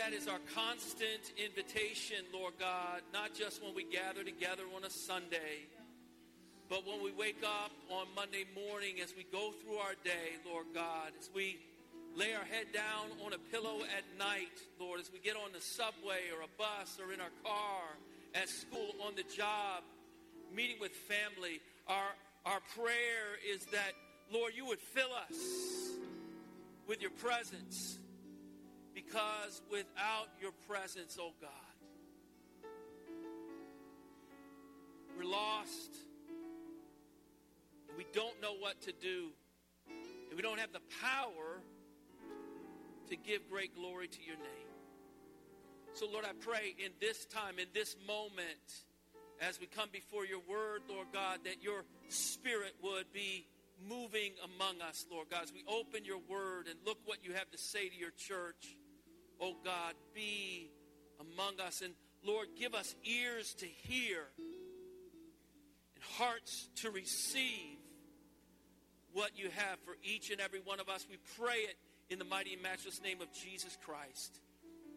[0.00, 4.88] that is our constant invitation, Lord God, not just when we gather together on a
[4.88, 5.68] Sunday,
[6.70, 10.64] but when we wake up on Monday morning, as we go through our day, Lord
[10.72, 11.58] God, as we
[12.16, 15.60] lay our head down on a pillow at night, Lord, as we get on the
[15.60, 17.82] subway or a bus or in our car,
[18.34, 19.82] at school, on the job,
[20.56, 23.92] meeting with family, our, our prayer is that,
[24.32, 25.36] Lord, you would fill us
[26.88, 27.98] with your presence.
[28.94, 31.50] Because without your presence, oh God,
[35.16, 35.96] we're lost.
[37.96, 39.28] We don't know what to do.
[39.88, 41.60] And we don't have the power
[43.08, 44.70] to give great glory to your name.
[45.94, 48.84] So, Lord, I pray in this time, in this moment,
[49.40, 53.46] as we come before your word, Lord God, that your spirit would be
[53.88, 57.50] moving among us, Lord God, as we open your word and look what you have
[57.50, 58.76] to say to your church.
[59.40, 60.70] Oh God, be
[61.18, 61.82] among us.
[61.82, 64.24] And Lord, give us ears to hear
[65.94, 67.78] and hearts to receive
[69.12, 71.06] what you have for each and every one of us.
[71.08, 71.76] We pray it
[72.10, 74.40] in the mighty and matchless name of Jesus Christ.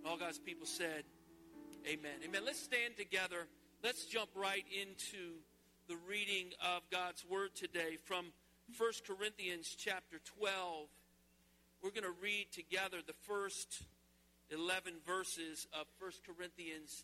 [0.05, 1.03] All God's people said,
[1.88, 2.11] Amen.
[2.25, 2.41] Amen.
[2.45, 3.47] Let's stand together.
[3.83, 5.35] Let's jump right into
[5.89, 8.28] the reading of God's word today from
[8.78, 10.88] 1 Corinthians chapter 12.
[11.83, 13.83] We're going to read together the first
[14.49, 17.03] 11 verses of 1 Corinthians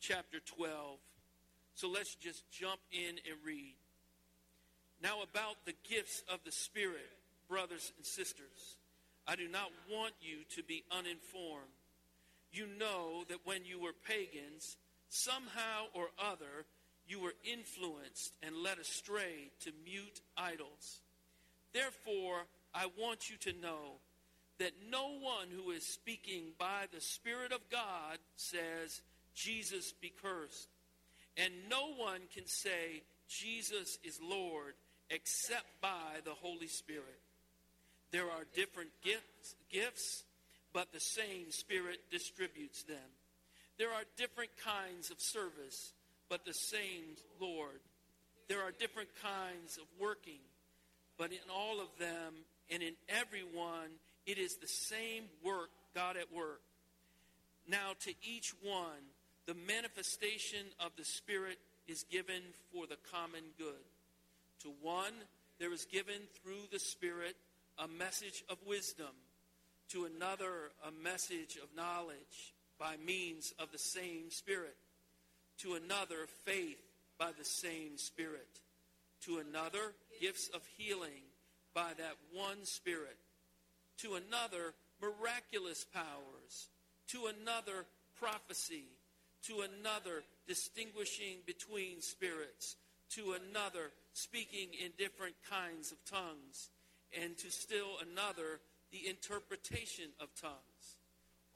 [0.00, 0.98] chapter 12.
[1.74, 3.74] So let's just jump in and read.
[5.02, 7.08] Now, about the gifts of the Spirit,
[7.48, 8.76] brothers and sisters,
[9.26, 11.72] I do not want you to be uninformed.
[12.52, 14.76] You know that when you were pagans,
[15.08, 16.66] somehow or other,
[17.06, 21.00] you were influenced and led astray to mute idols.
[21.72, 23.98] Therefore, I want you to know
[24.60, 29.00] that no one who is speaking by the Spirit of God says,
[29.34, 30.68] Jesus be cursed.
[31.38, 34.74] And no one can say, Jesus is Lord,
[35.08, 37.20] except by the Holy Spirit.
[38.12, 40.24] There are different gifts, gifts,
[40.74, 42.98] but the same Spirit distributes them.
[43.78, 45.94] There are different kinds of service,
[46.28, 47.80] but the same Lord.
[48.48, 50.40] There are different kinds of working,
[51.16, 52.34] but in all of them
[52.70, 53.88] and in everyone,
[54.30, 56.60] it is the same work, God at work.
[57.68, 59.10] Now, to each one,
[59.46, 61.58] the manifestation of the Spirit
[61.88, 62.42] is given
[62.72, 63.84] for the common good.
[64.62, 65.14] To one,
[65.58, 67.34] there is given through the Spirit
[67.76, 69.10] a message of wisdom.
[69.88, 74.76] To another, a message of knowledge by means of the same Spirit.
[75.62, 76.78] To another, faith
[77.18, 78.60] by the same Spirit.
[79.24, 81.24] To another, gifts of healing
[81.74, 83.16] by that one Spirit
[84.02, 86.68] to another miraculous powers,
[87.08, 87.86] to another
[88.18, 88.84] prophecy,
[89.46, 92.76] to another distinguishing between spirits,
[93.10, 96.70] to another speaking in different kinds of tongues,
[97.20, 98.60] and to still another
[98.92, 100.96] the interpretation of tongues.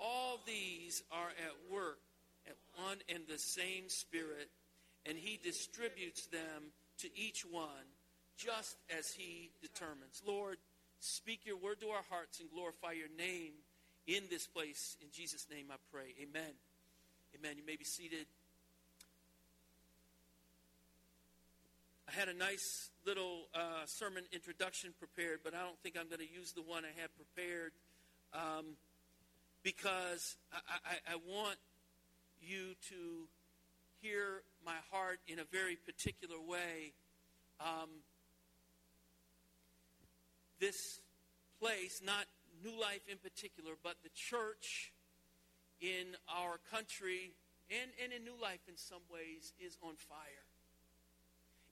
[0.00, 1.99] All these are at work
[2.47, 4.49] at one and the same Spirit,
[5.06, 7.87] and He distributes them to each one
[8.37, 10.22] just as He determines.
[10.26, 10.59] Lord,
[11.04, 13.53] Speak your word to our hearts and glorify your name
[14.06, 14.97] in this place.
[15.03, 16.15] In Jesus' name I pray.
[16.19, 16.56] Amen.
[17.38, 17.59] Amen.
[17.59, 18.25] You may be seated.
[22.09, 26.26] I had a nice little uh, sermon introduction prepared, but I don't think I'm going
[26.26, 27.72] to use the one I had prepared
[28.32, 28.64] um,
[29.62, 30.56] because I,
[30.87, 31.59] I, I want
[32.41, 33.28] you to
[34.00, 36.94] hear my heart in a very particular way.
[37.60, 37.91] Um,
[40.64, 41.00] this
[41.60, 42.25] place, not
[42.64, 44.92] New Life in particular, but the church
[45.80, 47.34] in our country
[47.69, 50.47] and, and in New Life in some ways is on fire.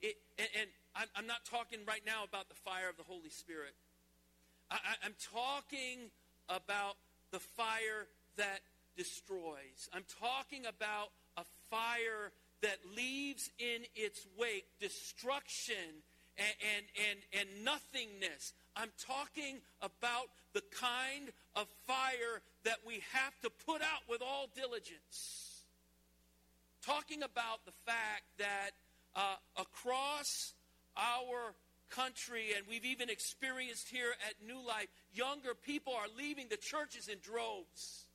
[0.03, 3.31] It, and, and I'm, I'm, not talking right now about the fire of the Holy
[3.31, 3.73] Spirit.
[4.71, 6.11] I, I'm talking
[6.51, 6.97] about
[7.31, 8.61] the fire that
[8.97, 9.89] destroys.
[9.95, 11.09] I'm talking about
[11.39, 16.05] a fire that leaves in its wake destruction
[16.37, 18.53] and, and, and, and nothingness.
[18.77, 24.49] I'm talking about the kind of fire that we have to put out with all
[24.55, 25.65] diligence.
[26.85, 28.71] Talking about the fact that
[29.15, 30.55] uh, across
[30.97, 31.55] our
[31.91, 37.09] country, and we've even experienced here at New Life, younger people are leaving the churches
[37.09, 38.07] in droves.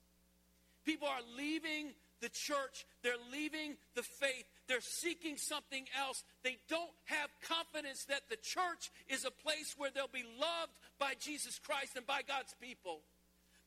[0.86, 6.24] People are leaving the church, they're leaving the faith, they're seeking something else.
[6.44, 11.14] They don't have confidence that the church is a place where they'll be loved by
[11.20, 13.02] Jesus Christ and by God's people.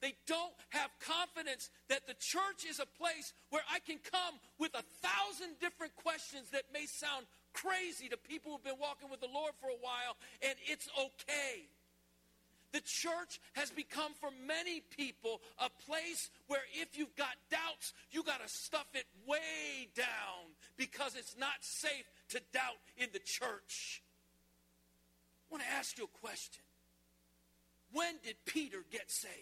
[0.00, 4.72] They don't have confidence that the church is a place where I can come with
[4.74, 9.28] a thousand different questions that may sound crazy to people who've been walking with the
[9.32, 11.68] Lord for a while, and it's okay.
[12.72, 18.22] The church has become for many people a place where if you've got doubts, you
[18.22, 24.02] got to stuff it way down because it's not safe to doubt in the church.
[25.50, 26.62] I want to ask you a question.
[27.92, 29.34] When did Peter get saved?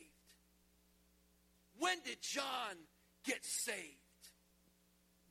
[1.79, 2.77] When did John
[3.25, 3.99] get saved?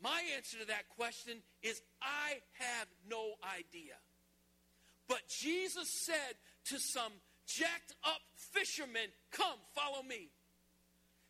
[0.04, 1.34] My answer to that question
[1.64, 3.96] is I have no idea.
[5.08, 6.36] But Jesus said
[6.66, 7.14] to some
[7.48, 10.30] jacked up fishermen, Come, follow me.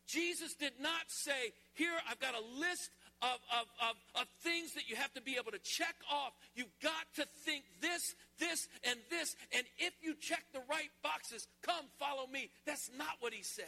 [0.07, 2.91] Jesus did not say, Here, I've got a list
[3.21, 6.33] of, of, of, of things that you have to be able to check off.
[6.55, 9.35] You've got to think this, this, and this.
[9.55, 12.49] And if you check the right boxes, come follow me.
[12.65, 13.65] That's not what he said.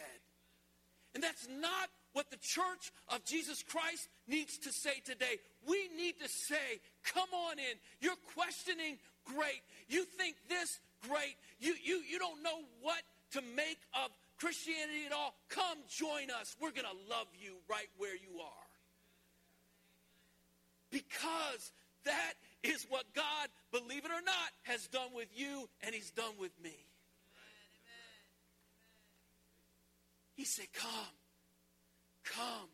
[1.14, 5.38] And that's not what the church of Jesus Christ needs to say today.
[5.68, 7.76] We need to say, come on in.
[8.00, 9.62] You're questioning, great.
[9.88, 11.36] You think this, great.
[11.58, 13.02] You, you, you don't know what
[13.32, 15.34] to make of Christianity at all.
[15.48, 16.56] Come join us.
[16.60, 18.70] We're going to love you right where you are.
[20.90, 21.72] Because
[22.04, 26.32] that is what God, believe it or not, has done with you and He's done
[26.38, 26.74] with me.
[30.34, 30.88] He said, Come,
[32.24, 32.68] come.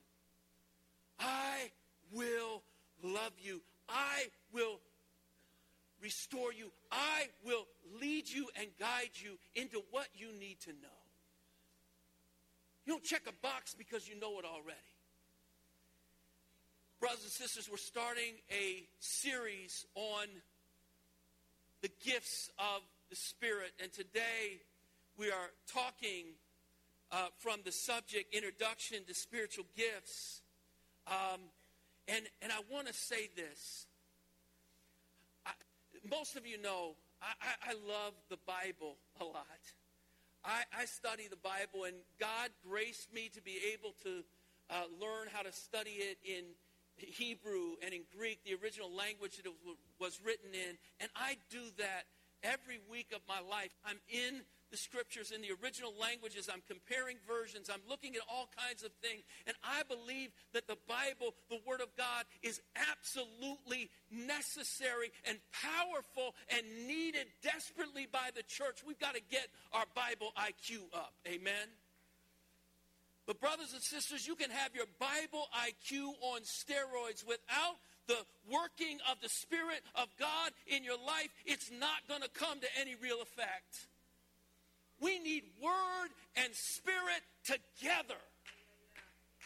[1.19, 1.71] I
[2.13, 2.63] will
[3.03, 3.61] love you.
[3.89, 4.81] I will
[6.03, 6.71] restore you.
[6.91, 7.67] I will
[8.01, 11.01] lead you and guide you into what you need to know.
[12.85, 14.79] You don't check a box because you know it already.
[17.01, 20.27] Brothers and sisters, we're starting a series on
[21.83, 23.73] the gifts of the Spirit.
[23.83, 24.61] And today
[25.19, 26.25] we are talking
[27.13, 30.43] uh, from the subject Introduction to Spiritual Gifts.
[31.07, 31.41] Um,
[32.09, 33.86] and, and I want to say this.
[36.11, 39.63] Most of you know I, I, I, love the Bible a lot.
[40.45, 44.23] I, I, study the Bible, and God graced me to be able to
[44.71, 46.45] uh, learn how to study it in
[46.97, 49.55] Hebrew and in Greek, the original language that it
[49.99, 50.77] was written in.
[51.01, 52.05] And I do that
[52.43, 53.75] every week of my life.
[53.85, 56.49] I'm in the scriptures in the original languages.
[56.53, 57.71] I'm comparing versions.
[57.73, 59.23] I'm looking at all kinds of things.
[59.47, 62.61] And I believe that the Bible, the Word of God, is
[62.91, 68.83] absolutely necessary and powerful and needed desperately by the church.
[68.87, 71.15] We've got to get our Bible IQ up.
[71.27, 71.69] Amen?
[73.27, 77.77] But, brothers and sisters, you can have your Bible IQ on steroids without
[78.07, 78.19] the
[78.49, 81.31] working of the Spirit of God in your life.
[81.45, 83.89] It's not going to come to any real effect.
[85.01, 88.21] We need word and spirit together.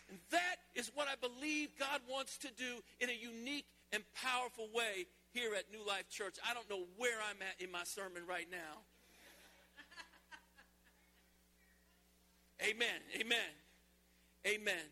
[0.08, 4.68] And that is what I believe God wants to do in a unique and powerful
[4.74, 6.36] way here at New Life Church.
[6.48, 8.82] I don't know where I'm at in my sermon right now.
[12.62, 13.00] Amen.
[13.18, 13.50] Amen.
[14.46, 14.84] Amen.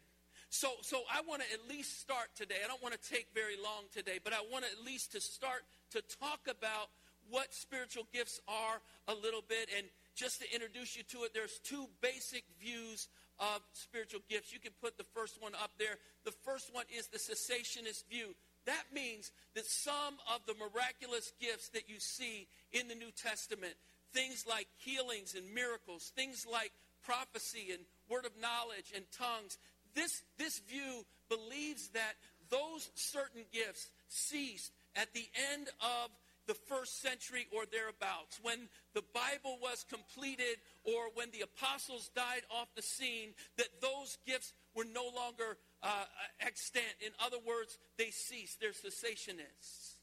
[0.51, 2.57] So, so I want to at least start today.
[2.65, 5.21] I don't want to take very long today, but I want to at least to
[5.21, 6.89] start to talk about
[7.31, 9.69] what spiritual gifts are a little bit.
[9.77, 9.87] And
[10.19, 14.53] just to introduce you to it, there's two basic views of spiritual gifts.
[14.53, 15.95] You can put the first one up there.
[16.25, 18.35] The first one is the cessationist view.
[18.67, 23.75] That means that some of the miraculous gifts that you see in the New Testament,
[24.13, 26.73] things like healings and miracles, things like
[27.05, 29.57] prophecy and word of knowledge and tongues,
[29.95, 32.15] this, this view believes that
[32.51, 36.11] those certain gifts ceased at the end of
[36.49, 42.43] the first century or thereabouts, when the Bible was completed or when the apostles died
[42.51, 46.05] off the scene, that those gifts were no longer uh,
[46.41, 46.97] extant.
[47.05, 48.61] In other words, they ceased.
[48.61, 49.97] They're cessationists.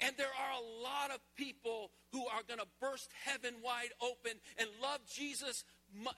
[0.00, 4.32] And there are a lot of people who are going to burst heaven wide open
[4.58, 5.64] and love Jesus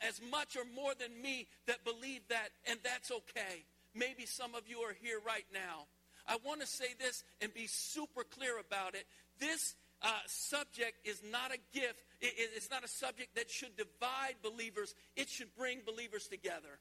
[0.07, 3.65] as much or more than me that believe that, and that's okay.
[3.95, 5.87] Maybe some of you are here right now.
[6.27, 9.07] I want to say this and be super clear about it.
[9.40, 12.04] This uh, subject is not a gift.
[12.21, 14.95] It, it's not a subject that should divide believers.
[15.16, 16.78] It should bring believers together.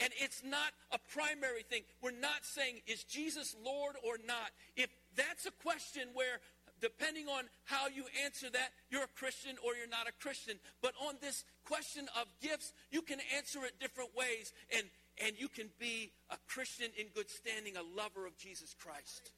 [0.00, 1.82] And it's not a primary thing.
[2.02, 4.50] We're not saying, is Jesus Lord or not?
[4.74, 6.40] If that's a question where,
[6.80, 10.56] depending on how you answer that, you're a Christian or you're not a Christian.
[10.80, 14.54] But on this question of gifts, you can answer it different ways.
[14.74, 14.84] And,
[15.22, 19.32] and you can be a Christian in good standing, a lover of Jesus Christ.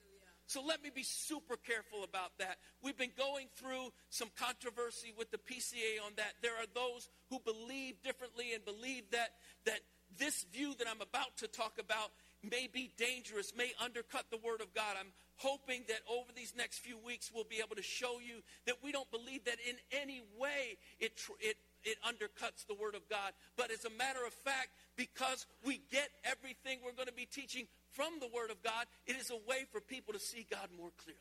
[0.47, 2.59] So let me be super careful about that.
[2.83, 6.35] We've been going through some controversy with the PCA on that.
[6.43, 9.31] There are those who believe differently and believe that,
[9.65, 9.81] that
[10.19, 12.11] this view that I'm about to talk about
[12.43, 14.97] may be dangerous, may undercut the Word of God.
[14.99, 18.77] I'm hoping that over these next few weeks we'll be able to show you that
[18.83, 23.33] we don't believe that in any way it, it, it undercuts the Word of God.
[23.57, 27.67] But as a matter of fact, because we get everything we're going to be teaching
[27.93, 30.91] from the Word of God, it is a way for people to see God more
[31.03, 31.21] clearly.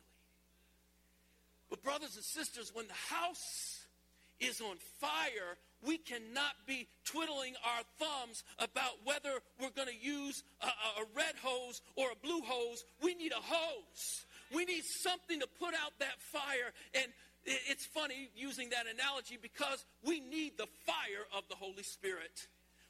[1.70, 3.86] But, brothers and sisters, when the house
[4.40, 10.42] is on fire, we cannot be twiddling our thumbs about whether we're going to use
[10.60, 12.84] a, a, red hose or a blue hose.
[13.02, 14.26] We need a hose.
[14.54, 16.72] We need something to put out that fire.
[16.94, 17.06] And
[17.44, 22.46] it's funny using that analogy because we need the fire of the Holy Spirit.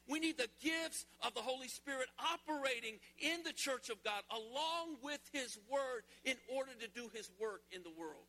[0.07, 4.97] We need the gifts of the Holy Spirit operating in the church of God along
[5.01, 8.27] with His Word in order to do His work in the world.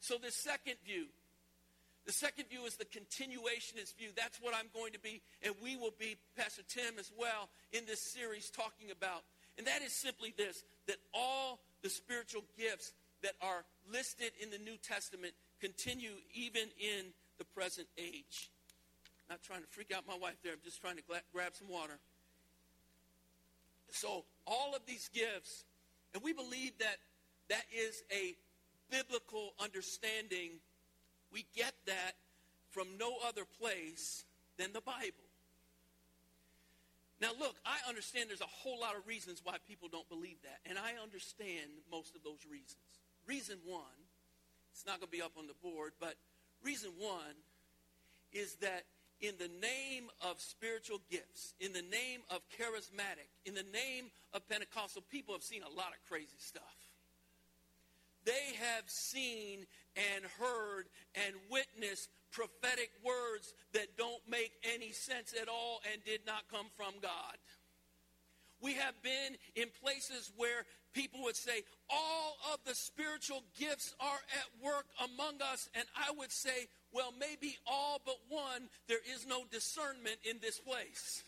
[0.00, 1.06] So, the second view,
[2.06, 4.08] the second view is the continuationist view.
[4.16, 7.86] That's what I'm going to be, and we will be, Pastor Tim as well, in
[7.86, 9.22] this series talking about.
[9.58, 14.58] And that is simply this that all the spiritual gifts that are listed in the
[14.58, 18.50] New Testament continue even in the present age.
[19.28, 21.68] Not trying to freak out my wife there, I'm just trying to gra- grab some
[21.68, 21.98] water.
[23.90, 25.64] So, all of these gifts,
[26.14, 26.96] and we believe that
[27.48, 28.34] that is a
[28.90, 30.60] biblical understanding
[31.32, 32.12] we get that
[32.70, 34.24] from no other place
[34.58, 35.24] than the Bible.
[37.20, 40.58] Now, look, I understand there's a whole lot of reasons why people don't believe that,
[40.68, 42.76] and I understand most of those reasons.
[43.26, 44.00] Reason one,
[44.72, 46.16] it's not going to be up on the board, but
[46.64, 47.36] reason one
[48.32, 48.84] is that
[49.22, 54.46] in the name of spiritual gifts, in the name of charismatic, in the name of
[54.48, 56.76] Pentecostal, people have seen a lot of crazy stuff.
[58.24, 65.48] They have seen and heard and witnessed prophetic words that don't make any sense at
[65.48, 67.36] all and did not come from God.
[68.60, 70.64] We have been in places where
[70.94, 75.68] people would say, all of the spiritual gifts are at work among us.
[75.74, 80.58] And I would say, well, maybe all but one, there is no discernment in this
[80.58, 81.24] place.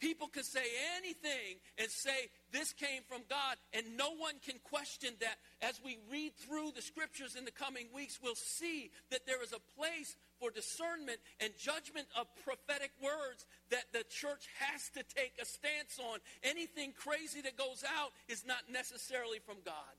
[0.00, 0.62] People can say
[0.96, 5.38] anything and say this came from God, and no one can question that.
[5.60, 9.52] As we read through the scriptures in the coming weeks, we'll see that there is
[9.52, 15.32] a place for discernment and judgment of prophetic words that the church has to take
[15.42, 16.20] a stance on.
[16.44, 19.98] Anything crazy that goes out is not necessarily from God.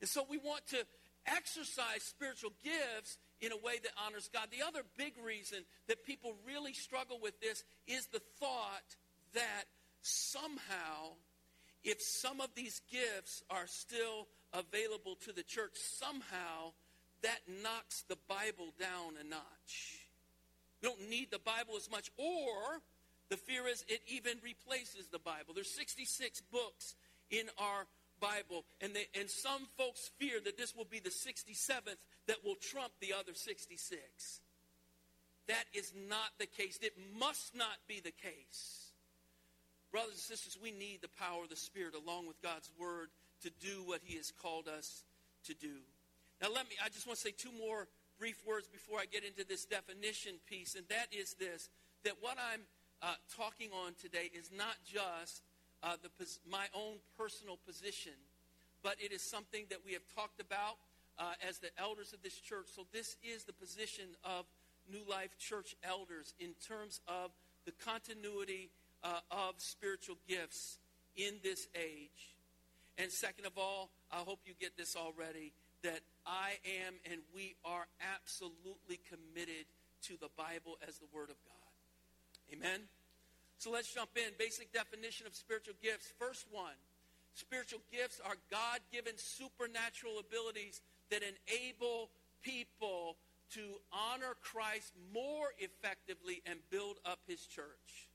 [0.00, 0.84] And so we want to
[1.26, 4.48] exercise spiritual gifts in a way that honors God.
[4.50, 8.96] The other big reason that people really struggle with this is the thought
[9.34, 9.64] that
[10.02, 11.14] somehow,
[11.84, 16.72] if some of these gifts are still available to the church, somehow
[17.22, 19.98] that knocks the Bible down a notch.
[20.80, 22.80] We don't need the Bible as much, or
[23.28, 25.54] the fear is it even replaces the Bible.
[25.54, 26.94] There's 66 books
[27.30, 27.86] in our
[28.20, 31.96] Bible, and, they, and some folks fear that this will be the 67th
[32.26, 34.40] that will trump the other 66.
[35.48, 36.78] That is not the case.
[36.82, 38.92] It must not be the case.
[39.90, 43.08] Brothers and sisters, we need the power of the Spirit along with God's Word
[43.42, 45.04] to do what He has called us
[45.46, 45.80] to do.
[46.42, 49.24] Now, let me, I just want to say two more brief words before I get
[49.24, 51.70] into this definition piece, and that is this
[52.04, 52.60] that what I'm
[53.02, 55.42] uh, talking on today is not just
[55.82, 56.10] uh, the,
[56.50, 58.12] my own personal position,
[58.82, 60.76] but it is something that we have talked about
[61.18, 62.66] uh, as the elders of this church.
[62.74, 64.46] So, this is the position of
[64.90, 67.30] New Life Church elders in terms of
[67.64, 68.70] the continuity
[69.02, 70.78] uh, of spiritual gifts
[71.16, 72.34] in this age.
[72.96, 77.54] And second of all, I hope you get this already that I am and we
[77.64, 79.66] are absolutely committed
[80.02, 82.52] to the Bible as the Word of God.
[82.52, 82.80] Amen?
[83.58, 84.32] So let's jump in.
[84.38, 86.12] Basic definition of spiritual gifts.
[86.18, 86.78] First one
[87.34, 92.10] spiritual gifts are God given supernatural abilities that enable
[92.42, 93.16] people
[93.54, 93.60] to
[93.92, 98.10] honor Christ more effectively and build up his church.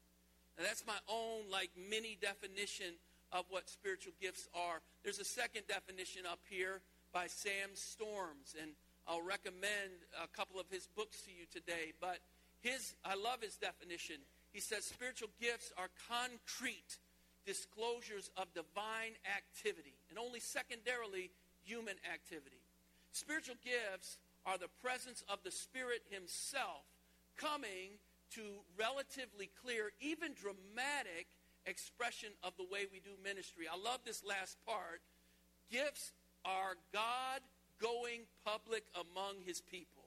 [0.57, 2.93] Now, that's my own, like, mini definition
[3.31, 4.81] of what spiritual gifts are.
[5.03, 6.81] There's a second definition up here
[7.11, 8.71] by Sam Storms, and
[9.07, 11.93] I'll recommend a couple of his books to you today.
[11.99, 12.19] But
[12.61, 14.17] his, I love his definition.
[14.53, 16.97] He says spiritual gifts are concrete
[17.45, 21.31] disclosures of divine activity, and only secondarily
[21.65, 22.61] human activity.
[23.11, 26.85] Spiritual gifts are the presence of the Spirit Himself
[27.35, 27.99] coming
[28.35, 28.41] to
[28.77, 31.27] relatively clear, even dramatic
[31.65, 33.65] expression of the way we do ministry.
[33.71, 35.01] I love this last part
[35.71, 36.11] gifts
[36.45, 37.41] are God
[37.81, 40.03] going public among his people.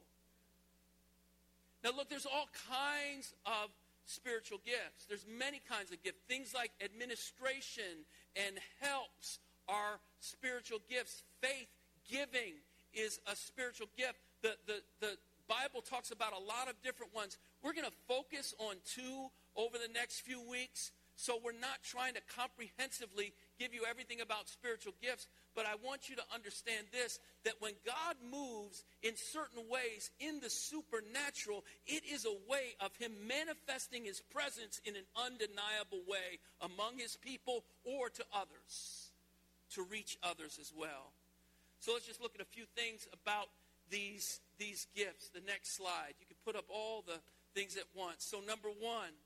[1.82, 3.70] Now, look, there's all kinds of
[4.06, 5.06] spiritual gifts.
[5.08, 6.18] There's many kinds of gifts.
[6.28, 11.22] Things like administration and helps are spiritual gifts.
[11.42, 11.68] Faith
[12.08, 12.62] giving
[12.94, 14.18] is a spiritual gift.
[14.42, 17.38] The, the, the Bible talks about a lot of different ones.
[17.62, 20.92] We're going to focus on two over the next few weeks.
[21.16, 26.10] So we're not trying to comprehensively give you everything about spiritual gifts, but I want
[26.10, 32.02] you to understand this that when God moves in certain ways in the supernatural, it
[32.04, 37.64] is a way of Him manifesting His presence in an undeniable way among His people
[37.84, 39.10] or to others,
[39.72, 41.12] to reach others as well.
[41.80, 43.48] So let's just look at a few things about
[43.90, 45.30] these, these gifts.
[45.30, 46.14] The next slide.
[46.20, 47.20] You can put up all the
[47.54, 48.24] things at once.
[48.24, 49.16] So, number one,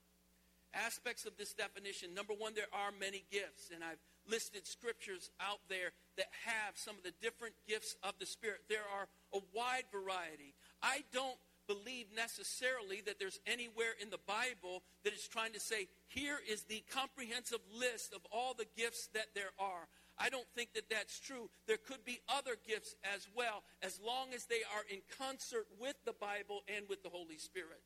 [0.73, 2.13] aspects of this definition.
[2.13, 6.97] Number one, there are many gifts, and I've listed scriptures out there that have some
[6.97, 8.61] of the different gifts of the Spirit.
[8.69, 10.53] There are a wide variety.
[10.81, 11.37] I don't
[11.67, 16.63] believe necessarily that there's anywhere in the Bible that is trying to say, here is
[16.63, 19.87] the comprehensive list of all the gifts that there are.
[20.17, 21.49] I don't think that that's true.
[21.67, 25.95] There could be other gifts as well, as long as they are in concert with
[26.05, 27.81] the Bible and with the Holy Spirit.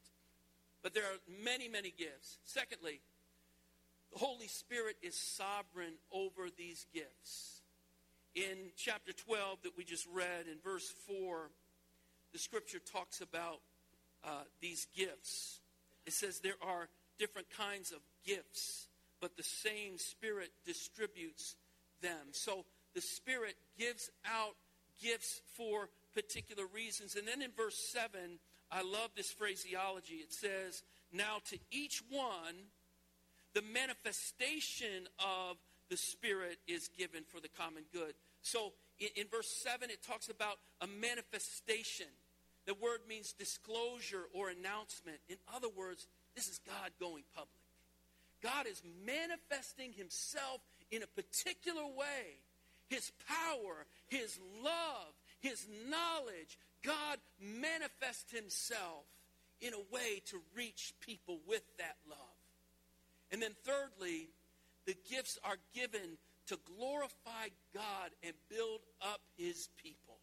[0.84, 2.40] But there are many, many gifts.
[2.44, 3.02] Secondly,
[4.16, 7.62] the Holy Spirit is sovereign over these gifts.
[8.34, 11.50] In chapter 12 that we just read, in verse 4,
[12.32, 13.60] the scripture talks about
[14.24, 15.60] uh, these gifts.
[16.06, 16.88] It says there are
[17.20, 18.88] different kinds of gifts,
[19.20, 21.58] but the same Spirit distributes
[22.02, 22.32] them.
[22.32, 24.56] So the Spirit gives out
[25.02, 27.16] gifts for particular reasons.
[27.16, 28.40] And then in verse 7,
[28.72, 30.16] I love this phraseology.
[30.16, 32.56] It says, Now to each one,
[33.56, 35.56] the manifestation of
[35.90, 38.14] the Spirit is given for the common good.
[38.42, 42.08] So in, in, verse 7, it talks about a manifestation.
[42.68, 45.18] The word means disclosure or announcement.
[45.30, 47.50] In other words, this is God going public.
[48.44, 50.60] God is manifesting himself
[50.92, 52.44] in a particular way.
[52.90, 59.06] His power, his love, his knowledge, God manifests himself
[59.62, 62.35] in a way to reach people with that love.
[63.36, 64.30] And then, thirdly,
[64.86, 66.18] the gifts are given
[66.48, 70.20] to glorify God and build up his people.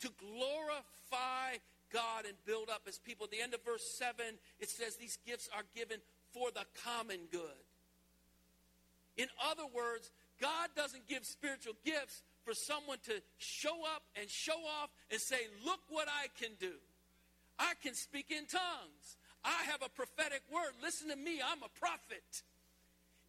[0.00, 1.56] To glorify
[1.90, 3.24] God and build up his people.
[3.24, 4.22] At the end of verse 7,
[4.60, 5.96] it says these gifts are given
[6.34, 7.64] for the common good.
[9.16, 14.60] In other words, God doesn't give spiritual gifts for someone to show up and show
[14.82, 16.74] off and say, Look what I can do.
[17.58, 19.16] I can speak in tongues.
[19.44, 20.72] I have a prophetic word.
[20.82, 22.42] Listen to me, I'm a prophet.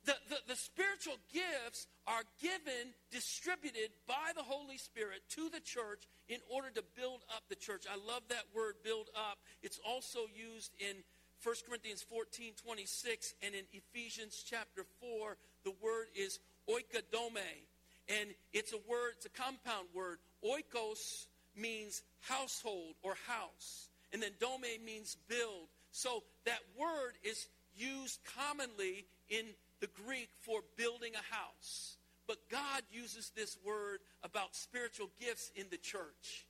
[0.06, 6.08] The, the, the, spiritual gifts are given, distributed by the Holy Spirit to the church
[6.30, 7.84] in order to build up the church.
[7.86, 9.40] I love that word, build up.
[9.62, 11.04] It's also used in
[11.44, 15.38] 1 Corinthians 14 26 and in Ephesians chapter 4.
[15.64, 17.68] The word is oikodome.
[18.08, 20.18] And it's a word, it's a compound word.
[20.44, 23.90] Oikos means household or house.
[24.12, 25.70] And then dome means build.
[25.92, 29.46] So that word is used commonly in
[29.80, 31.98] the Greek for building a house.
[32.28, 36.46] But God uses this word about spiritual gifts in the church.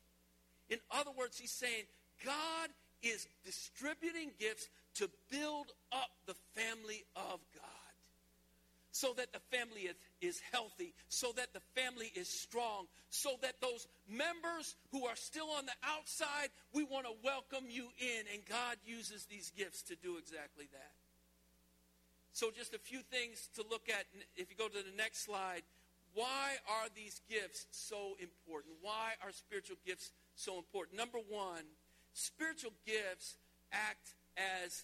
[0.70, 1.84] In other words, he's saying
[2.26, 2.70] God
[3.02, 7.79] is distributing gifts to build up the family of God
[9.00, 9.88] so that the family
[10.20, 15.48] is, healthy, so that the family is strong, so that those members who are still
[15.58, 18.28] on the outside, we want to welcome you in.
[18.34, 20.92] And God uses these gifts to do exactly that.
[22.34, 24.06] So, just a few things to look at.
[24.36, 25.64] If you go to the next slide,
[26.14, 28.76] why are these gifts so important?
[28.82, 30.98] Why are spiritual gifts so important?
[30.98, 31.64] Number one,
[32.14, 33.38] spiritual gifts
[33.72, 34.84] act as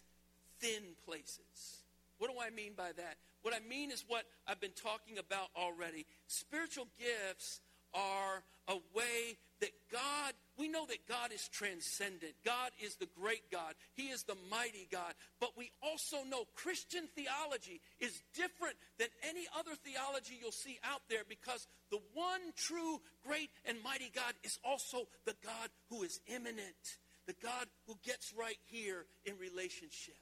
[0.60, 1.84] thin places.
[2.18, 3.18] What do I mean by that?
[3.46, 6.08] What I mean is what I've been talking about already.
[6.26, 7.62] Spiritual gifts
[7.94, 12.34] are a way that God, we know that God is transcendent.
[12.44, 13.76] God is the great God.
[13.94, 15.14] He is the mighty God.
[15.40, 21.02] But we also know Christian theology is different than any other theology you'll see out
[21.08, 26.20] there because the one true great and mighty God is also the God who is
[26.26, 30.18] immanent, the God who gets right here in relationship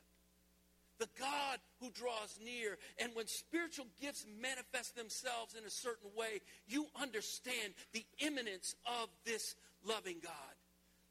[0.99, 2.77] the God who draws near.
[2.99, 9.10] And when spiritual gifts manifest themselves in a certain way, you understand the immanence of
[9.25, 10.34] this loving God.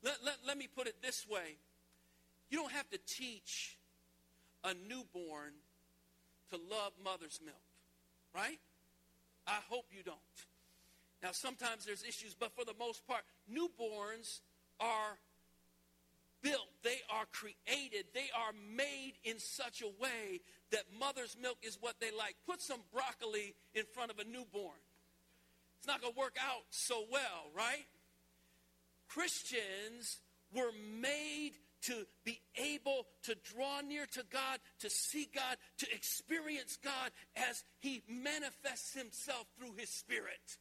[0.02, 1.56] Let, let, let me put it this way
[2.50, 3.78] you don't have to teach
[4.62, 5.52] a newborn
[6.50, 7.56] to love mother's milk,
[8.34, 8.58] right?
[9.46, 10.18] I hope you don't.
[11.22, 14.40] Now, sometimes there's issues, but for the most part, newborns
[14.80, 15.18] are
[16.42, 21.78] built, they are created, they are made in such a way that mother's milk is
[21.80, 22.36] what they like.
[22.46, 24.78] Put some broccoli in front of a newborn.
[25.78, 27.86] It's not going to work out so well, right?
[29.08, 30.18] Christians
[30.54, 31.52] were made
[31.82, 37.64] to be able to draw near to God, to see God, to experience God as
[37.80, 40.58] He manifests Himself through His Spirit.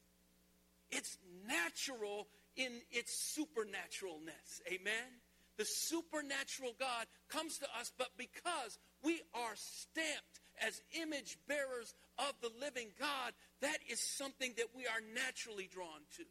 [0.90, 1.18] It's
[1.48, 4.62] natural in its supernaturalness.
[4.68, 5.22] Amen?
[5.62, 12.34] The supernatural God comes to us, but because we are stamped as image bearers of
[12.42, 16.24] the living God, that is something that we are naturally drawn to.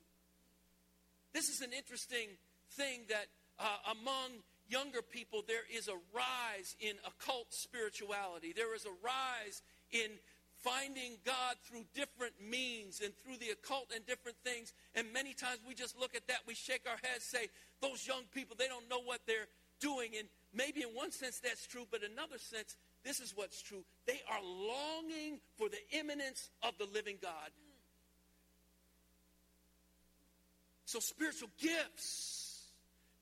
[1.33, 2.27] This is an interesting
[2.73, 3.27] thing that
[3.61, 8.53] uh, among younger people, there is a rise in occult spirituality.
[8.53, 9.63] There is a rise
[9.93, 10.11] in
[10.65, 14.73] finding God through different means and through the occult and different things.
[14.97, 17.47] And many times we just look at that, we shake our heads, say,
[17.81, 19.49] those young people, they don't know what they're
[19.81, 20.11] doing.
[20.19, 23.85] And maybe in one sense that's true, but in another sense, this is what's true.
[24.07, 27.51] They are longing for the immanence of the living God.
[30.85, 32.67] So spiritual gifts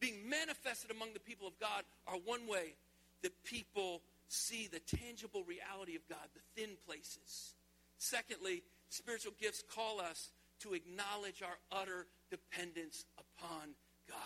[0.00, 2.74] being manifested among the people of God are one way
[3.22, 7.54] that people see the tangible reality of God, the thin places.
[7.98, 13.74] Secondly, spiritual gifts call us to acknowledge our utter dependence upon
[14.08, 14.16] God.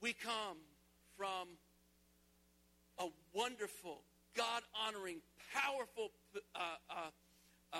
[0.00, 0.58] We come
[1.16, 1.48] from
[2.98, 4.02] a wonderful,
[4.36, 5.16] God honoring,
[5.52, 6.10] powerful
[6.54, 6.58] uh,
[6.90, 6.94] uh,
[7.72, 7.78] uh,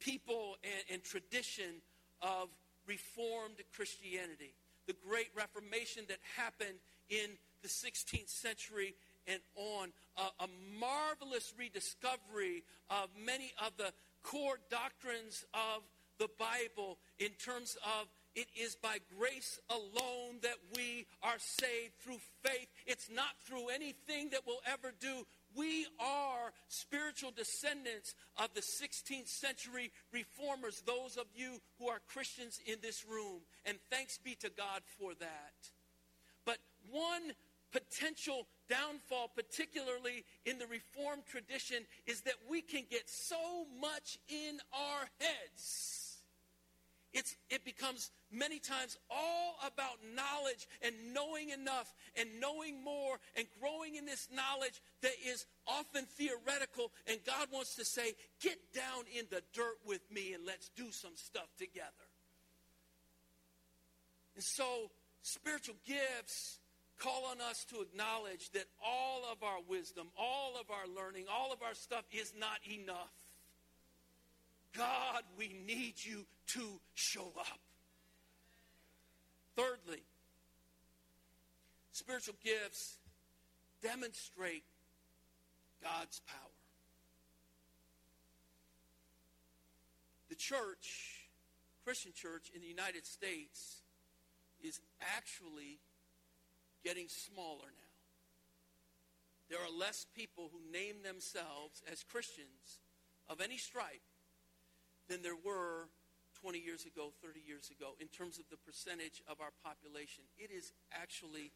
[0.00, 1.82] people and, and tradition
[2.22, 2.48] of
[2.86, 4.54] Reformed Christianity
[4.88, 8.94] the great Reformation that happened in the 16th century
[9.28, 9.92] and on.
[10.16, 10.48] Uh, a
[10.80, 13.92] marvelous rediscovery of many of the
[14.24, 15.82] core doctrines of
[16.18, 18.08] the Bible in terms of
[18.38, 22.68] it is by grace alone that we are saved through faith.
[22.86, 25.26] It's not through anything that we'll ever do.
[25.56, 32.60] We are spiritual descendants of the 16th century reformers, those of you who are Christians
[32.64, 33.40] in this room.
[33.66, 35.54] And thanks be to God for that.
[36.44, 36.58] But
[36.92, 37.32] one
[37.72, 44.58] potential downfall, particularly in the Reformed tradition, is that we can get so much in
[44.72, 45.97] our heads
[47.18, 53.44] it's, it becomes many times all about knowledge and knowing enough and knowing more and
[53.60, 56.92] growing in this knowledge that is often theoretical.
[57.08, 60.92] And God wants to say, get down in the dirt with me and let's do
[60.92, 62.06] some stuff together.
[64.36, 66.60] And so, spiritual gifts
[67.00, 71.52] call on us to acknowledge that all of our wisdom, all of our learning, all
[71.52, 73.10] of our stuff is not enough.
[74.76, 77.58] God, we need you to show up.
[79.56, 80.02] Thirdly,
[81.92, 82.98] spiritual gifts
[83.82, 84.64] demonstrate
[85.82, 86.36] God's power.
[90.28, 91.28] The church,
[91.84, 93.82] Christian church in the United States,
[94.62, 94.80] is
[95.16, 95.78] actually
[96.84, 97.88] getting smaller now.
[99.48, 102.80] There are less people who name themselves as Christians
[103.28, 104.02] of any stripe
[105.08, 105.88] than there were
[106.40, 110.24] 20 years ago, 30 years ago, in terms of the percentage of our population.
[110.38, 111.52] It is actually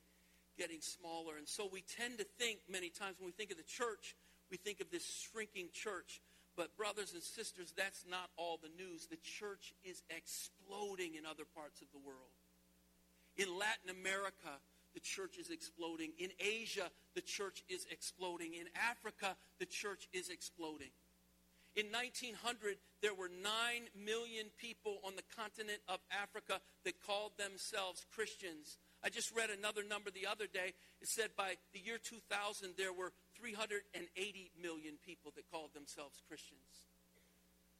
[0.58, 1.36] getting smaller.
[1.38, 4.16] And so we tend to think many times when we think of the church,
[4.50, 6.20] we think of this shrinking church.
[6.56, 9.06] But, brothers and sisters, that's not all the news.
[9.06, 12.28] The church is exploding in other parts of the world.
[13.38, 14.60] In Latin America,
[14.92, 16.12] the church is exploding.
[16.18, 18.52] In Asia, the church is exploding.
[18.52, 20.90] In Africa, the church is exploding.
[21.74, 23.48] In 1900, there were 9
[23.96, 28.76] million people on the continent of Africa that called themselves Christians.
[29.02, 30.76] I just read another number the other day.
[31.00, 36.92] It said by the year 2000, there were 380 million people that called themselves Christians.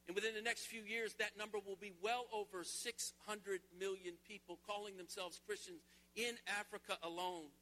[0.09, 4.59] And within the next few years, that number will be well over 600 million people
[4.67, 5.83] calling themselves Christians
[6.17, 7.53] in Africa alone.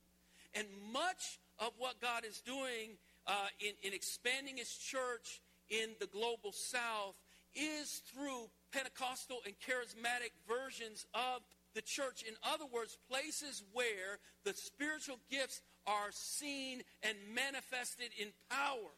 [0.55, 6.07] And much of what God is doing uh, in, in expanding His church in the
[6.07, 7.15] global south
[7.55, 11.43] is through Pentecostal and charismatic versions of
[11.75, 12.23] the church.
[12.27, 18.95] In other words, places where the spiritual gifts are seen and manifested in power.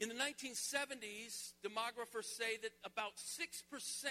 [0.00, 4.06] In the 1970s, demographers say that about 6%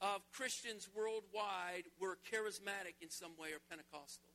[0.00, 4.30] of Christians worldwide were charismatic in some way or Pentecostal.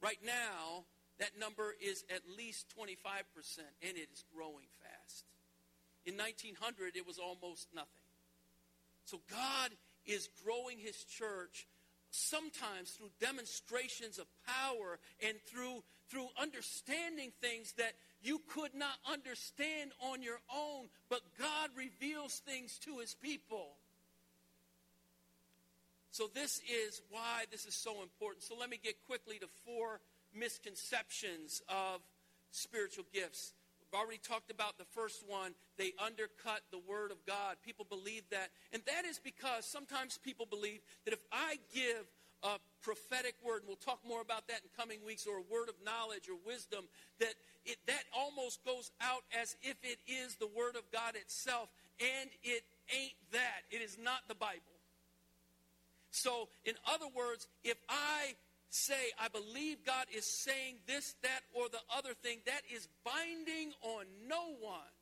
[0.00, 0.84] Right now,
[1.18, 2.86] that number is at least 25%,
[3.82, 5.24] and it is growing fast.
[6.06, 7.88] In 1900, it was almost nothing.
[9.04, 9.70] So God
[10.06, 11.66] is growing his church
[12.10, 19.90] sometimes through demonstrations of power and through through understanding things that you could not understand
[20.12, 23.76] on your own, but God reveals things to his people.
[26.10, 28.44] So this is why this is so important.
[28.44, 30.00] So let me get quickly to four
[30.34, 32.00] misconceptions of
[32.50, 33.52] spiritual gifts.
[33.80, 35.54] We've already talked about the first one.
[35.78, 37.56] They undercut the Word of God.
[37.64, 38.50] People believe that.
[38.72, 42.06] And that is because sometimes people believe that if I give
[42.44, 45.68] a prophetic word, and we'll talk more about that in coming weeks, or a word
[45.68, 46.84] of knowledge or wisdom,
[47.18, 51.70] that it, that almost goes out as if it is the Word of God itself.
[51.98, 52.62] And it
[52.94, 53.64] ain't that.
[53.70, 54.76] It is not the Bible.
[56.10, 58.34] So, in other words, if I
[58.74, 63.72] say, I believe God is saying this, that, or the other thing, that is binding
[63.82, 64.92] on no one.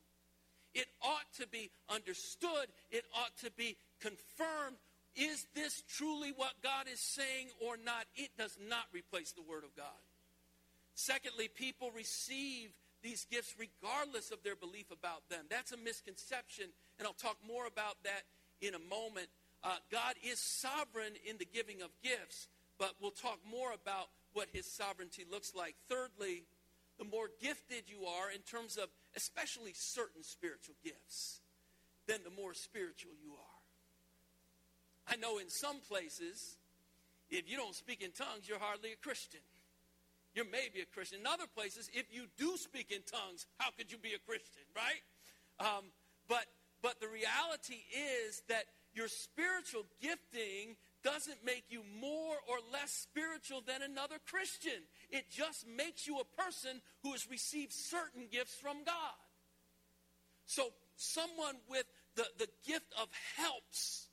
[0.74, 4.76] It ought to be understood, it ought to be confirmed.
[5.14, 8.06] Is this truly what God is saying or not?
[8.16, 10.00] It does not replace the Word of God.
[10.94, 12.70] Secondly, people receive
[13.02, 15.44] these gifts regardless of their belief about them.
[15.50, 16.66] That's a misconception,
[16.98, 18.22] and I'll talk more about that
[18.60, 19.28] in a moment.
[19.64, 22.48] Uh, God is sovereign in the giving of gifts,
[22.82, 25.76] but we'll talk more about what his sovereignty looks like.
[25.88, 26.42] Thirdly,
[26.98, 31.42] the more gifted you are in terms of especially certain spiritual gifts,
[32.08, 35.14] then the more spiritual you are.
[35.14, 36.56] I know in some places,
[37.30, 39.46] if you don't speak in tongues, you're hardly a Christian.
[40.34, 41.20] You're maybe a Christian.
[41.20, 44.66] In other places, if you do speak in tongues, how could you be a Christian,
[44.74, 45.06] right?
[45.60, 45.84] Um,
[46.26, 46.46] but
[46.82, 53.62] but the reality is that your spiritual gifting doesn't make you more or less spiritual
[53.66, 54.82] than another Christian.
[55.10, 59.18] It just makes you a person who has received certain gifts from God.
[60.46, 61.86] So, someone with
[62.16, 64.08] the, the gift of helps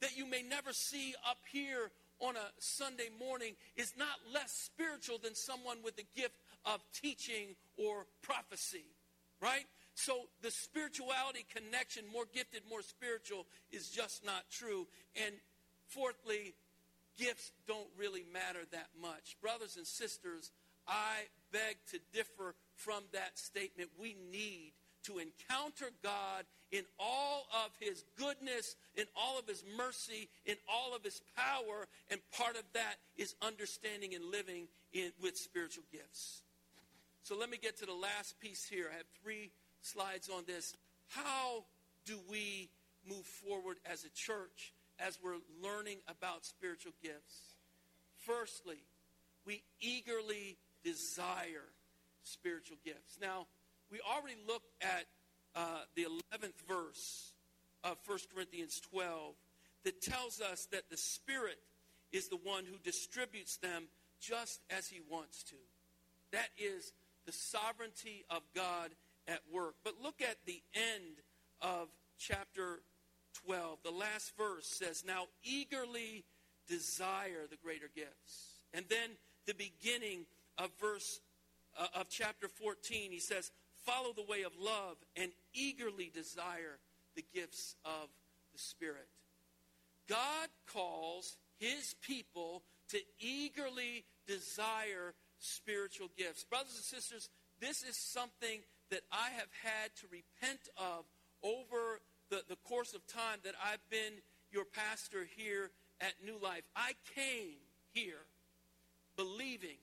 [0.00, 5.18] that you may never see up here on a Sunday morning is not less spiritual
[5.18, 8.84] than someone with the gift of teaching or prophecy,
[9.40, 9.64] right?
[9.94, 14.86] So the spirituality connection, more gifted, more spiritual, is just not true.
[15.16, 15.34] And
[15.94, 16.54] fourthly,
[17.18, 19.36] gifts don't really matter that much.
[19.40, 20.50] Brothers and sisters,
[20.86, 23.90] I beg to differ from that statement.
[23.98, 24.72] We need
[25.04, 30.94] to encounter God in all of his goodness, in all of his mercy, in all
[30.94, 36.42] of his power, and part of that is understanding and living in, with spiritual gifts.
[37.22, 38.88] So let me get to the last piece here.
[38.92, 39.50] I have three
[39.82, 40.74] slides on this.
[41.08, 41.64] How
[42.04, 42.68] do we
[43.08, 47.56] move forward as a church as we're learning about spiritual gifts?
[48.26, 48.78] Firstly,
[49.46, 51.68] we eagerly desire
[52.22, 53.18] spiritual gifts.
[53.20, 53.46] Now,
[53.90, 55.04] we already looked at
[55.54, 57.32] uh, the 11th verse
[57.82, 59.34] of 1 Corinthians 12
[59.84, 61.58] that tells us that the Spirit
[62.12, 63.88] is the one who distributes them
[64.20, 65.56] just as he wants to.
[66.32, 66.92] That is
[67.26, 68.90] the sovereignty of God
[69.28, 69.74] at work.
[69.84, 71.20] But look at the end
[71.60, 72.80] of chapter
[73.46, 73.78] 12.
[73.82, 76.24] The last verse says, Now eagerly
[76.68, 78.60] desire the greater gifts.
[78.72, 79.10] And then
[79.46, 80.26] the beginning
[80.58, 81.20] of verse
[81.78, 83.50] uh, of chapter 14, he says,
[83.84, 86.78] Follow the way of love and eagerly desire
[87.14, 88.08] the gifts of
[88.52, 89.08] the Spirit.
[90.08, 96.44] God calls his people to eagerly desire spiritual gifts.
[96.44, 97.28] Brothers and sisters,
[97.60, 101.04] this is something that I have had to repent of
[101.42, 106.62] over the, the course of time that I've been your pastor here at New Life.
[106.76, 107.58] I came
[107.92, 108.26] here
[109.16, 109.78] believing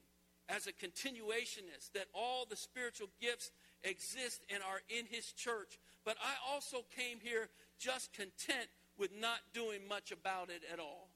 [0.49, 3.51] as a continuationist that all the spiritual gifts
[3.83, 5.79] exist and are in his church.
[6.05, 7.49] But I also came here
[7.79, 11.09] just content with not doing much about it at all.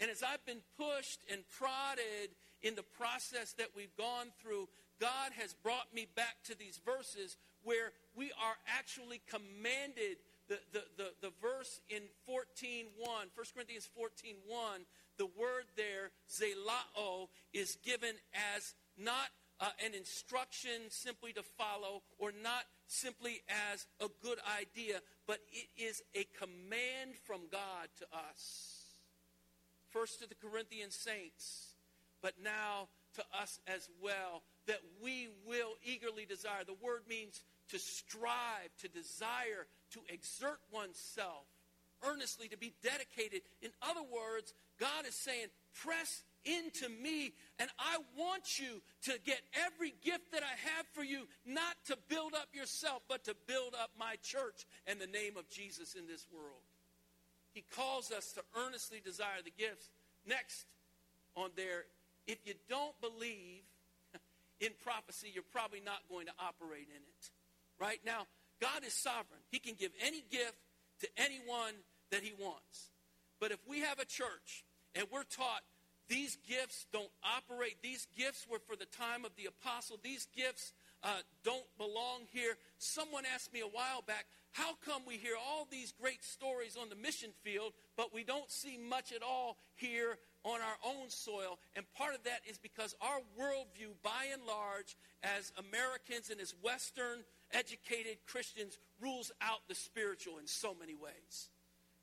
[0.00, 4.68] And as I've been pushed and prodded in the process that we've gone through,
[5.00, 10.18] God has brought me back to these verses where we are actually commanded.
[10.48, 14.84] The, the, the, the verse in 14.1, 1 Corinthians 14.1,
[15.18, 18.14] the word there, zelao, is given
[18.56, 19.28] as not
[19.60, 23.40] uh, an instruction simply to follow or not simply
[23.72, 28.82] as a good idea, but it is a command from God to us.
[29.90, 31.76] First to the Corinthian saints,
[32.20, 36.64] but now to us as well that we will eagerly desire.
[36.64, 37.42] The word means
[37.72, 41.48] to strive, to desire, to exert oneself,
[42.06, 43.42] earnestly, to be dedicated.
[43.62, 47.32] In other words, God is saying, press into me.
[47.58, 51.96] And I want you to get every gift that I have for you, not to
[52.08, 56.06] build up yourself, but to build up my church and the name of Jesus in
[56.06, 56.62] this world.
[57.54, 59.90] He calls us to earnestly desire the gifts.
[60.26, 60.66] Next
[61.36, 61.84] on there,
[62.26, 63.62] if you don't believe
[64.60, 67.30] in prophecy, you're probably not going to operate in it.
[67.82, 68.26] Right now,
[68.60, 69.42] God is sovereign.
[69.50, 70.54] He can give any gift
[71.00, 71.74] to anyone
[72.12, 72.90] that he wants.
[73.40, 74.64] But if we have a church
[74.94, 75.62] and we're taught
[76.08, 80.72] these gifts don't operate, these gifts were for the time of the apostle, these gifts
[81.02, 82.54] uh, don't belong here.
[82.78, 86.88] Someone asked me a while back, how come we hear all these great stories on
[86.88, 91.58] the mission field, but we don't see much at all here on our own soil?
[91.74, 96.54] And part of that is because our worldview, by and large, as Americans and as
[96.62, 101.48] Western educated Christians, rules out the spiritual in so many ways.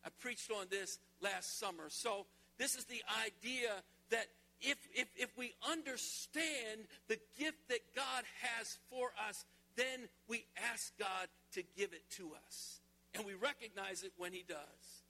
[0.05, 1.85] I preached on this last summer.
[1.89, 2.25] So
[2.57, 3.71] this is the idea
[4.11, 4.27] that
[4.61, 10.97] if, if, if we understand the gift that God has for us, then we ask
[10.97, 12.79] God to give it to us.
[13.15, 15.03] And we recognize it when he does.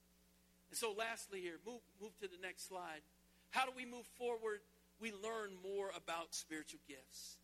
[0.70, 3.02] And so lastly here, move, move to the next slide.
[3.50, 4.60] How do we move forward?
[5.02, 7.38] We learn more about spiritual gifts.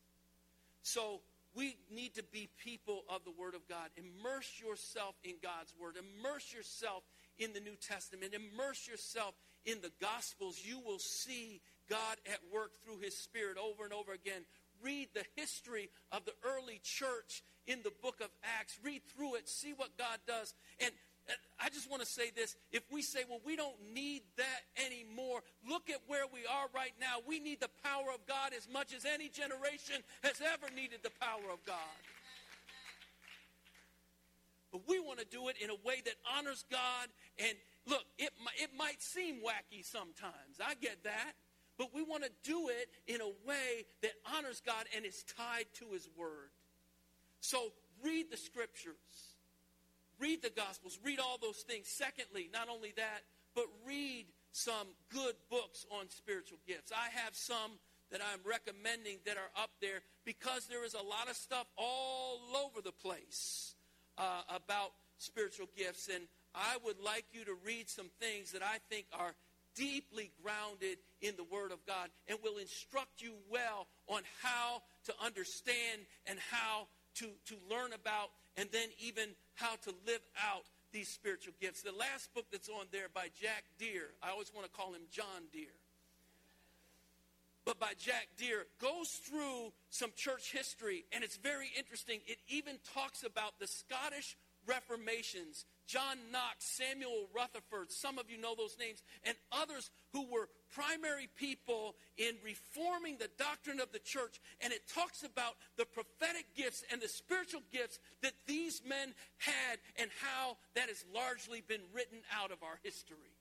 [0.84, 1.22] So
[1.56, 3.90] we need to be people of the Word of God.
[3.96, 5.96] Immerse yourself in God's Word.
[5.96, 7.04] Immerse yourself
[7.40, 8.34] in the New Testament.
[8.34, 9.34] Immerse yourself
[9.66, 10.62] in the Gospels.
[10.64, 14.44] You will see God at work through His Spirit over and over again.
[14.84, 18.78] Read the history of the early church in the book of Acts.
[18.84, 19.48] Read through it.
[19.48, 20.54] See what God does.
[20.80, 20.92] And
[21.60, 22.56] I just want to say this.
[22.72, 26.94] If we say, well, we don't need that anymore, look at where we are right
[27.00, 27.18] now.
[27.28, 31.12] We need the power of God as much as any generation has ever needed the
[31.20, 31.78] power of God.
[34.72, 37.08] But we want to do it in a way that honors God.
[37.40, 37.56] And
[37.88, 40.60] look, it, it might seem wacky sometimes.
[40.64, 41.34] I get that.
[41.78, 45.66] But we want to do it in a way that honors God and is tied
[45.76, 46.52] to His Word.
[47.40, 47.72] So
[48.04, 49.35] read the Scriptures.
[50.20, 51.00] Read the Gospels.
[51.04, 51.88] Read all those things.
[51.88, 53.22] Secondly, not only that,
[53.56, 56.92] but read some good books on spiritual gifts.
[56.92, 57.72] I have some
[58.12, 62.40] that I'm recommending that are up there because there is a lot of stuff all
[62.66, 63.76] over the place
[64.18, 66.10] uh, about spiritual gifts.
[66.14, 66.24] And
[66.54, 69.34] I would like you to read some things that I think are
[69.76, 75.14] deeply grounded in the Word of God and will instruct you well on how to
[75.24, 81.10] understand and how to, to learn about and then even how to live out these
[81.10, 81.82] spiritual gifts.
[81.82, 85.02] The last book that's on there by Jack Deere, I always want to call him
[85.12, 85.76] John Deere
[87.66, 92.20] but by Jack Deere, goes through some church history, and it's very interesting.
[92.28, 94.38] It even talks about the Scottish
[94.68, 100.50] Reformations, John Knox, Samuel Rutherford, some of you know those names, and others who were
[100.74, 104.42] primary people in reforming the doctrine of the church.
[104.62, 109.78] And it talks about the prophetic gifts and the spiritual gifts that these men had
[109.98, 113.34] and how that has largely been written out of our history.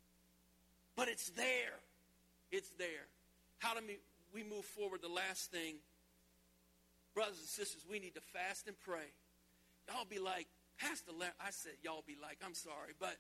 [0.97, 1.81] But it's there.
[2.53, 3.09] It's there.
[3.59, 3.81] How do
[4.35, 5.77] we move forward, the last thing,
[7.15, 9.09] brothers and sisters, we need to fast and pray.
[9.89, 10.47] Y'all be like,
[10.79, 13.17] Pastor Larry, I said y'all be like, I'm sorry, but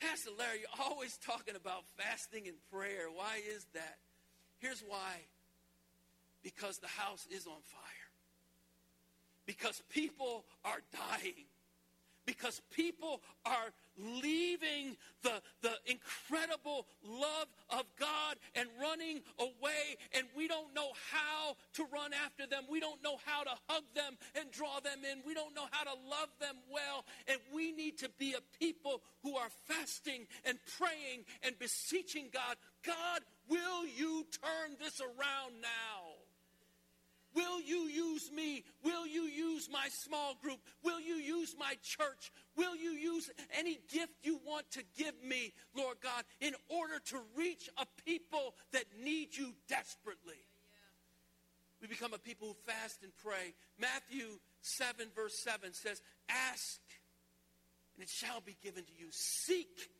[0.00, 3.08] Pastor Larry, you're always talking about fasting and prayer.
[3.14, 3.98] Why is that?
[4.58, 5.24] Here's why.
[6.42, 8.10] Because the house is on fire.
[9.46, 11.44] Because people are dying
[12.26, 20.48] because people are leaving the, the incredible love of God and running away, and we
[20.48, 22.64] don't know how to run after them.
[22.68, 25.22] We don't know how to hug them and draw them in.
[25.26, 29.02] We don't know how to love them well, and we need to be a people
[29.22, 36.13] who are fasting and praying and beseeching God God, will you turn this around now?
[37.34, 38.64] Will you use me?
[38.84, 40.60] Will you use my small group?
[40.82, 42.32] Will you use my church?
[42.56, 47.18] Will you use any gift you want to give me, Lord God, in order to
[47.36, 50.44] reach a people that need you desperately?
[51.80, 53.52] We become a people who fast and pray.
[53.78, 56.80] Matthew 7, verse 7 says, Ask,
[57.94, 59.08] and it shall be given to you.
[59.10, 59.90] Seek,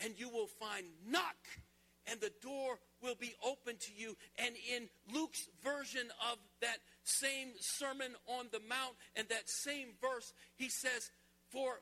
[0.00, 0.84] and you will find.
[1.08, 1.36] Knock,
[2.06, 4.16] and the door will be open to you.
[4.38, 10.32] And in Luke's version of that same Sermon on the Mount and that same verse,
[10.56, 11.10] he says,
[11.50, 11.80] For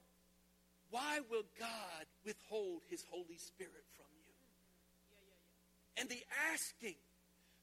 [0.90, 4.32] why will God withhold his Holy Spirit from you?
[6.00, 6.96] And the asking,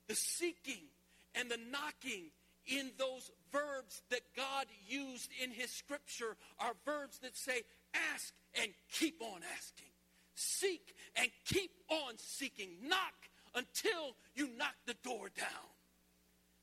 [0.08, 0.88] the seeking,
[1.36, 2.32] and the knocking
[2.66, 7.62] in those verbs that God used in his scripture are verbs that say,
[8.14, 9.88] ask and keep on asking.
[10.36, 12.70] Seek and keep on seeking.
[12.84, 13.26] Knock
[13.58, 15.68] until you knock the door down.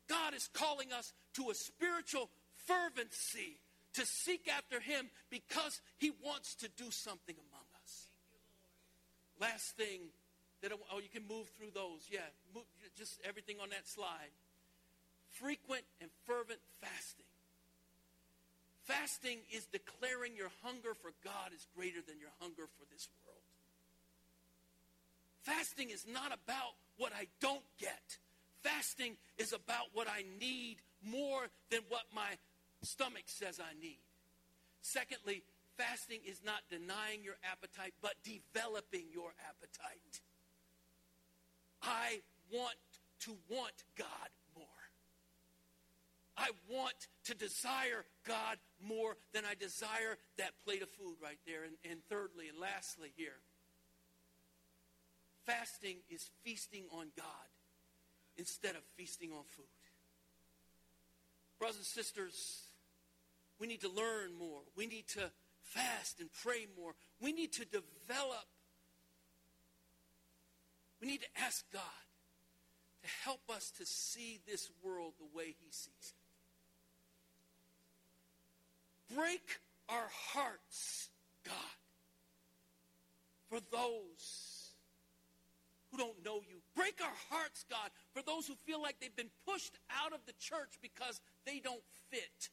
[0.09, 2.31] God is calling us to a spiritual
[2.67, 3.59] fervency
[3.95, 8.07] to seek after Him because He wants to do something among us.
[9.41, 10.01] Last thing
[10.63, 12.07] that, I, oh, you can move through those.
[12.11, 12.21] Yeah,
[12.55, 12.65] move,
[12.97, 14.31] just everything on that slide.
[15.31, 17.27] Frequent and fervent fasting.
[18.85, 23.34] Fasting is declaring your hunger for God is greater than your hunger for this world.
[25.45, 28.19] Fasting is not about what I don't get.
[28.63, 32.39] Fasting is about what I need more than what my
[32.83, 34.01] stomach says I need.
[34.81, 35.43] Secondly,
[35.77, 40.21] fasting is not denying your appetite, but developing your appetite.
[41.83, 42.21] I
[42.51, 42.77] want
[43.21, 44.67] to want God more.
[46.37, 51.65] I want to desire God more than I desire that plate of food right there.
[51.65, 53.41] And, and thirdly and lastly, here,
[55.47, 57.49] fasting is feasting on God
[58.37, 59.65] instead of feasting on food.
[61.59, 62.63] Brothers and sisters,
[63.59, 64.61] we need to learn more.
[64.77, 65.31] We need to
[65.63, 66.95] fast and pray more.
[67.21, 68.47] We need to develop.
[71.01, 71.83] We need to ask God
[73.03, 76.25] to help us to see this world the way He sees it
[79.15, 81.11] break our hearts,
[81.45, 81.55] God,
[83.49, 84.44] for those
[85.95, 86.61] who don't know you.
[86.75, 90.33] Break our hearts, God, for those who feel like they've been pushed out of the
[90.39, 92.51] church because they don't fit.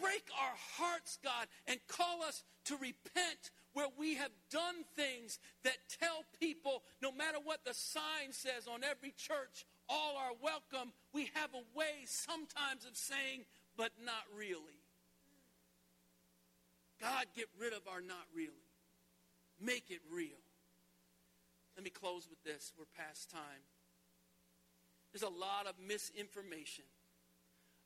[0.00, 5.76] Break our hearts, God, and call us to repent where we have done things that
[6.00, 10.92] tell people no matter what the sign says on every church, all are welcome.
[11.12, 13.44] We have a way sometimes of saying,
[13.76, 14.80] but not really.
[17.00, 18.52] God, get rid of our not really.
[19.60, 20.45] Make it real.
[21.76, 22.72] Let me close with this.
[22.78, 23.64] We're past time.
[25.12, 26.84] There's a lot of misinformation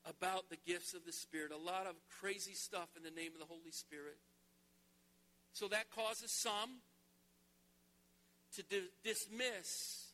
[0.09, 3.41] about the gifts of the Spirit, a lot of crazy stuff in the name of
[3.41, 4.17] the Holy Spirit.
[5.53, 6.81] So that causes some
[8.57, 10.13] to di- dismiss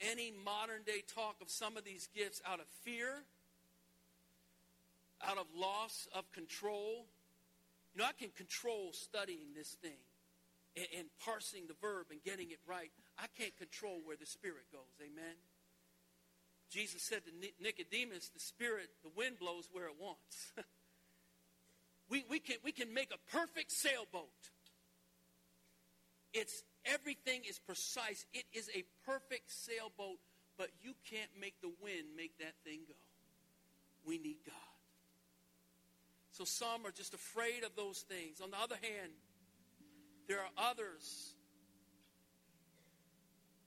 [0.00, 3.24] any modern day talk of some of these gifts out of fear
[5.24, 7.06] out of loss of control.
[7.94, 9.98] You know, I can control studying this thing
[10.76, 12.90] and, and parsing the verb and getting it right.
[13.18, 14.94] I can't control where the Spirit goes.
[15.00, 15.34] Amen.
[16.70, 20.52] Jesus said to Nicodemus, the Spirit, the wind blows where it wants.
[22.10, 24.50] we, we, can, we can make a perfect sailboat.
[26.34, 28.26] It's everything is precise.
[28.34, 30.18] It is a perfect sailboat,
[30.58, 32.94] but you can't make the wind make that thing go.
[34.04, 34.54] We need God.
[36.32, 38.42] So some are just afraid of those things.
[38.42, 39.12] On the other hand,
[40.28, 41.34] there are others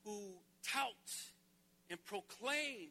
[0.05, 0.17] who
[0.63, 0.93] tout
[1.89, 2.89] and proclaim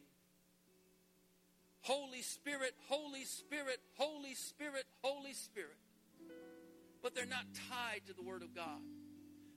[1.81, 5.77] Holy Spirit, Holy Spirit, Holy Spirit, Holy Spirit.
[7.01, 8.81] But they're not tied to the Word of God.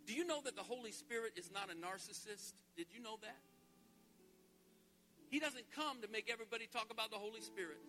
[0.06, 2.54] Do you know that the Holy Spirit is not a narcissist?
[2.76, 3.40] Did you know that?
[5.28, 7.80] He doesn't come to make everybody talk about the Holy Spirit.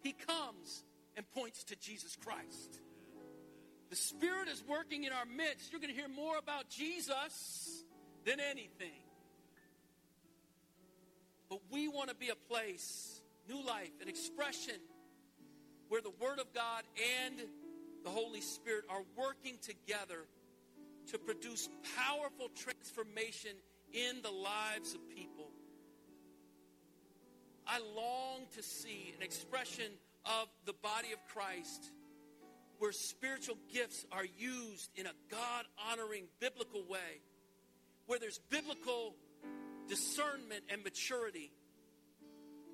[0.00, 0.84] He comes
[1.16, 2.80] and points to Jesus Christ.
[3.90, 5.70] The Spirit is working in our midst.
[5.70, 7.84] You're going to hear more about Jesus
[8.24, 9.02] than anything.
[11.48, 14.74] But we want to be a place, new life, an expression
[15.88, 16.82] where the Word of God
[17.24, 17.40] and
[18.02, 20.26] the Holy Spirit are working together
[21.12, 23.52] to produce powerful transformation
[23.92, 25.50] in the lives of people.
[27.66, 29.92] I long to see an expression
[30.26, 31.92] of the body of Christ
[32.78, 37.20] where spiritual gifts are used in a God honoring biblical way,
[38.06, 39.14] where there's biblical
[39.88, 41.52] discernment and maturity,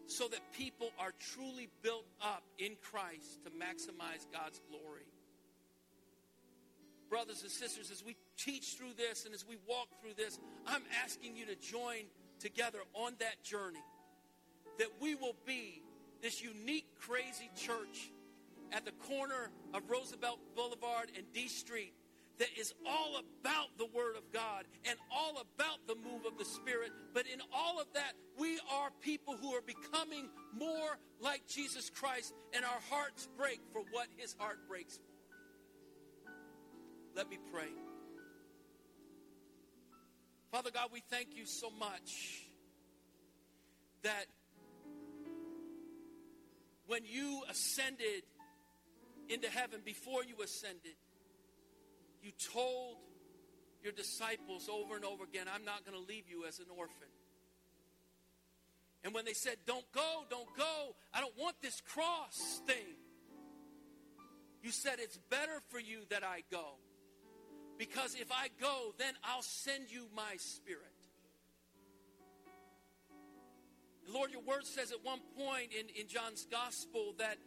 [0.07, 5.07] so that people are truly built up in Christ to maximize God's glory.
[7.09, 10.83] Brothers and sisters, as we teach through this and as we walk through this, I'm
[11.05, 12.05] asking you to join
[12.39, 13.83] together on that journey.
[14.79, 15.83] That we will be
[16.23, 18.13] this unique, crazy church
[18.73, 21.95] at the corner of Roosevelt Boulevard and D Street
[22.39, 26.45] that is all about the Word of God and all about the move of the
[26.45, 26.91] Spirit.
[27.13, 32.33] But in all of that, we are people who are becoming more like Jesus Christ,
[32.55, 35.03] and our hearts break for what His heart breaks for.
[37.15, 37.69] Let me pray.
[40.51, 42.47] Father God, we thank you so much
[44.03, 44.25] that
[46.87, 48.23] when you ascended
[49.31, 50.97] into heaven, before you ascended,
[52.23, 52.97] you told
[53.83, 57.09] your disciples over and over again, I'm not going to leave you as an orphan.
[59.03, 62.97] And when they said, Don't go, don't go, I don't want this cross thing,
[64.63, 66.75] you said, It's better for you that I go.
[67.79, 70.85] Because if I go, then I'll send you my spirit.
[74.07, 77.39] Lord, your word says at one point in, in John's gospel that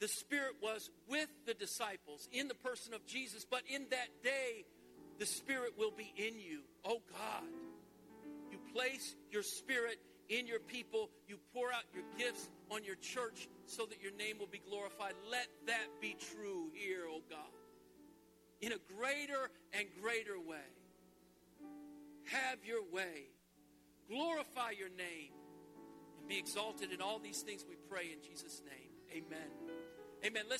[0.00, 4.64] the Spirit was with the disciples in the person of Jesus, but in that day,
[5.18, 6.60] the Spirit will be in you.
[6.84, 7.48] Oh God,
[8.50, 13.48] you place your Spirit in your people, you pour out your gifts on your church
[13.66, 15.14] so that your name will be glorified.
[15.30, 17.38] Let that be true here, oh God,
[18.60, 20.58] in a greater and greater way.
[22.26, 23.30] Have your way.
[24.08, 25.32] Glorify your name
[26.18, 29.24] and be exalted in all these things we pray in Jesus' name.
[29.24, 29.67] Amen.
[30.24, 30.42] Amen.
[30.42, 30.56] Let's